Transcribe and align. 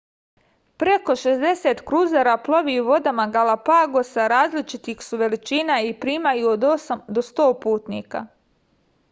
preko 0.83 1.15
60 1.23 1.83
kruzera 1.91 2.33
plovi 2.47 2.77
vodama 2.87 3.27
galapagosa 3.35 4.25
različitih 4.35 5.05
su 5.09 5.21
veličina 5.25 5.79
i 5.91 5.93
primaju 6.07 6.51
od 6.55 6.67
8 6.83 7.07
do 7.19 7.27
100 7.31 7.49
putnika 7.69 8.25